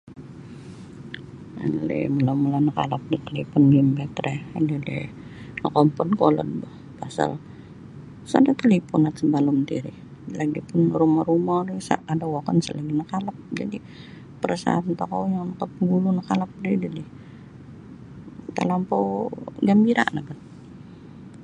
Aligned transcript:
Elili 1.63 1.97
mula-mula 2.15 2.59
nakalap 2.63 3.01
da 3.11 3.17
talipun 3.25 3.63
bimbit 3.71 4.13
ri 4.25 4.33
elili 4.57 4.97
nakompod 5.61 6.09
kolod 6.19 6.49
bo 6.61 6.69
pasal 7.01 7.29
sada 8.31 8.51
talipunat 8.61 9.13
sabalum 9.17 9.57
tiri 9.69 9.93
lagi 10.37 10.59
pun 10.69 10.81
rumo-rumo 10.99 11.55
ri 11.67 11.75
sad 11.87 12.01
ada 12.13 12.25
wokon 12.33 12.57
isa 12.61 12.71
lagi 12.77 12.89
ada 12.93 12.93
nakalap 13.01 13.37
jadi 13.59 13.77
perasaan 14.41 14.97
tokou 14.99 15.23
yang 15.33 15.45
nakapagulu 15.49 16.09
nakalap 16.13 16.51
ri 16.63 16.69
elili 16.77 17.03
talampau 18.57 19.03
gambira 19.67 20.03
no 20.13 20.21
bat. 20.27 20.39